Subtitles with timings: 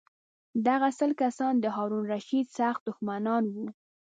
[0.67, 3.65] دغه سل کسان د هارون الرشید سخت دښمنان وو.